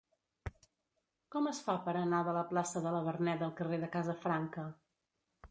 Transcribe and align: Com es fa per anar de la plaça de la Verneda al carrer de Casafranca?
Com 1.35 1.49
es 1.51 1.59
fa 1.67 1.75
per 1.89 1.93
anar 1.99 2.23
de 2.29 2.33
la 2.39 2.43
plaça 2.55 2.83
de 2.87 2.95
la 2.97 3.03
Verneda 3.11 3.47
al 3.51 3.55
carrer 3.61 3.81
de 3.85 3.93
Casafranca? 3.99 4.67